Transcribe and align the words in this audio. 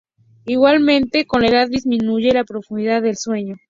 Igualmente, 0.47 1.27
con 1.27 1.43
la 1.43 1.49
edad 1.49 1.69
disminuye 1.69 2.33
la 2.33 2.43
profundidad 2.43 3.03
del 3.03 3.17
sueño. 3.17 3.57